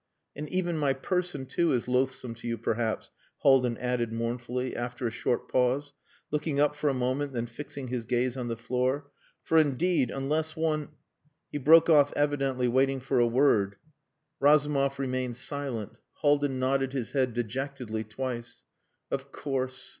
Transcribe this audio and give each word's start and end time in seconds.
"And 0.35 0.49
even 0.49 0.79
my 0.79 0.93
person, 0.93 1.45
too, 1.45 1.73
is 1.73 1.87
loathsome 1.87 2.33
to 2.37 2.47
you 2.47 2.57
perhaps," 2.57 3.11
Haldin 3.43 3.77
added 3.77 4.11
mournfully, 4.11 4.75
after 4.75 5.05
a 5.05 5.11
short 5.11 5.47
pause, 5.47 5.93
looking 6.31 6.59
up 6.59 6.75
for 6.75 6.89
a 6.89 6.93
moment, 6.95 7.33
then 7.33 7.45
fixing 7.45 7.89
his 7.89 8.05
gaze 8.05 8.35
on 8.35 8.47
the 8.47 8.57
floor. 8.57 9.11
"For 9.43 9.59
indeed, 9.59 10.09
unless 10.09 10.55
one...." 10.55 10.89
He 11.51 11.59
broke 11.59 11.87
off 11.87 12.11
evidently 12.15 12.67
waiting 12.67 12.99
for 12.99 13.19
a 13.19 13.27
word. 13.27 13.75
Razumov 14.39 14.97
remained 14.97 15.37
silent. 15.37 15.99
Haldin 16.23 16.57
nodded 16.57 16.93
his 16.93 17.11
head 17.11 17.35
dejectedly 17.35 18.03
twice. 18.03 18.65
"Of 19.11 19.31
course. 19.31 19.89